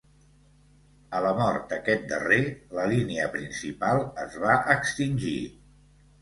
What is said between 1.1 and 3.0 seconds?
A la mort d'aquest darrer, la